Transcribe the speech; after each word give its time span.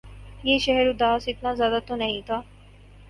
یہ 0.43 0.57
شہر 0.59 0.87
اداس 0.87 1.27
اتنا 1.27 1.53
زیادہ 1.53 1.79
تو 1.85 1.95
نہیں 1.95 2.21
تھا 2.25 2.41